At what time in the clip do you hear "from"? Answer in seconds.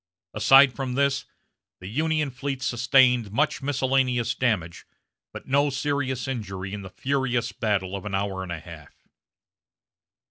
0.73-0.95